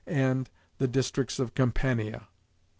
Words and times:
401 0.07 0.47
districts 0.89 1.37
of 1.37 1.53
Campania. 1.53 2.27